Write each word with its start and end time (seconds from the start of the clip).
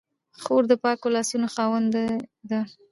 خور 0.41 0.63
د 0.71 0.73
پاکو 0.83 1.07
لاسو 1.15 1.37
خاوندې 1.55 2.05
ده. 2.49 2.61